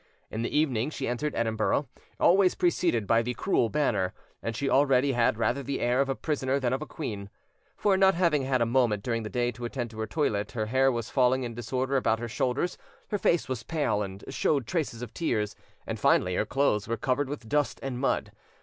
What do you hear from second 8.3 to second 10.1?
had a moment during the day to attend to her